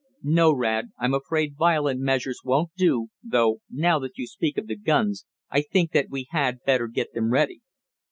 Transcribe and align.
"No, 0.23 0.51
Rad; 0.51 0.93
I'm 0.97 1.13
afraid 1.13 1.55
violent 1.55 1.99
measures 1.99 2.39
won't 2.43 2.71
do, 2.75 3.09
though 3.23 3.59
now 3.69 3.99
that 3.99 4.17
you 4.17 4.25
speak 4.25 4.57
of 4.57 4.65
the 4.65 4.75
guns 4.75 5.27
I 5.51 5.61
think 5.61 5.91
that 5.91 6.09
we 6.09 6.25
had 6.31 6.63
better 6.65 6.87
get 6.87 7.13
them 7.13 7.29
ready." 7.31 7.61